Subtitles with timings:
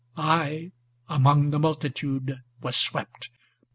[0.17, 0.71] I
[1.07, 3.29] among the multitude Was swept.